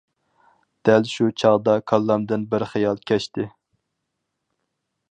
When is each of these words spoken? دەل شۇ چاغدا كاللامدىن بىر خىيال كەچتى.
دەل 0.89 1.05
شۇ 1.11 1.27
چاغدا 1.43 1.75
كاللامدىن 1.93 2.49
بىر 2.55 2.67
خىيال 2.73 3.01
كەچتى. 3.13 3.47